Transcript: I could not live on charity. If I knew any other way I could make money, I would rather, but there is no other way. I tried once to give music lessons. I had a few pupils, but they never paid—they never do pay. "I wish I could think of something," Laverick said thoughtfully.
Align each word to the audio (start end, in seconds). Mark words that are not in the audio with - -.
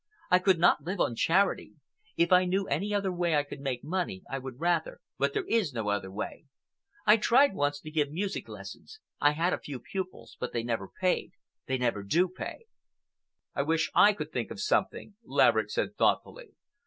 I 0.31 0.39
could 0.39 0.57
not 0.57 0.83
live 0.83 0.99
on 0.99 1.13
charity. 1.15 1.75
If 2.17 2.31
I 2.31 2.45
knew 2.45 2.65
any 2.67 2.91
other 2.91 3.11
way 3.11 3.35
I 3.35 3.43
could 3.43 3.59
make 3.59 3.83
money, 3.83 4.23
I 4.27 4.39
would 4.39 4.59
rather, 4.59 4.99
but 5.19 5.33
there 5.35 5.45
is 5.45 5.73
no 5.73 5.89
other 5.89 6.09
way. 6.09 6.45
I 7.05 7.17
tried 7.17 7.53
once 7.53 7.79
to 7.81 7.91
give 7.91 8.09
music 8.11 8.49
lessons. 8.49 8.99
I 9.19 9.33
had 9.33 9.53
a 9.53 9.59
few 9.59 9.79
pupils, 9.79 10.37
but 10.39 10.53
they 10.53 10.63
never 10.63 10.87
paid—they 10.89 11.77
never 11.77 12.01
do 12.01 12.27
pay. 12.27 12.65
"I 13.53 13.61
wish 13.61 13.91
I 13.93 14.13
could 14.13 14.31
think 14.31 14.49
of 14.49 14.59
something," 14.59 15.13
Laverick 15.23 15.69
said 15.69 15.95
thoughtfully. 15.97 16.55